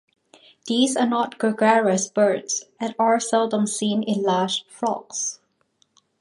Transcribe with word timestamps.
These 0.65 0.97
are 0.97 1.05
not 1.05 1.37
gregarious 1.37 2.07
birds 2.07 2.65
and 2.79 2.95
are 2.97 3.19
seldom 3.19 3.67
seen 3.67 4.01
in 4.01 4.23
large 4.23 4.63
flocks. 4.65 5.39